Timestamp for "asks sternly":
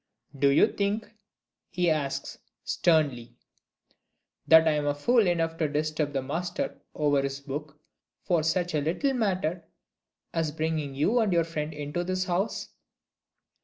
1.87-3.35